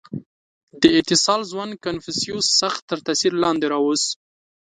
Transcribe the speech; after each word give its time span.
•دې 0.81 0.89
اتصال 1.01 1.41
ځوان 1.51 1.69
کنفوسیوس 1.83 2.45
سخت 2.61 2.81
تر 2.89 2.97
تأثیر 3.05 3.33
لاندې 3.43 3.65
راوست. 3.73 4.09